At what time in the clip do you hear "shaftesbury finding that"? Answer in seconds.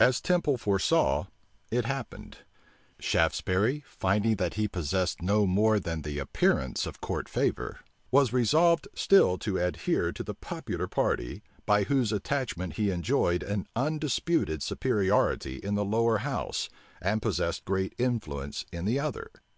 2.98-4.54